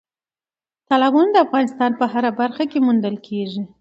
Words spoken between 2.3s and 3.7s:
برخه کې موندل کېږي.